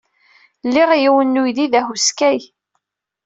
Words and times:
Liɣ 0.73 0.89
yiwen 1.01 1.27
n 1.37 1.41
uydi 1.41 1.67
d 1.71 1.73
ahuskay. 1.79 2.39